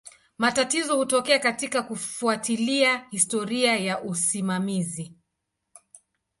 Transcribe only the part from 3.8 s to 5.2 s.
usimamizi.